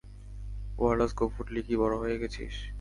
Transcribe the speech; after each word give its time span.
Walrus 0.77 1.11
গোঁফ 1.19 1.33
উঠলেই 1.41 1.63
কি 1.67 1.73
বড় 1.81 1.95
হয়ে 2.01 2.19
গেছিস? 2.21 2.55